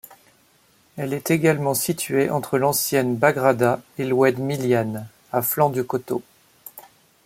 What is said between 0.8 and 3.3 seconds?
Elle est également située entre l'ancienne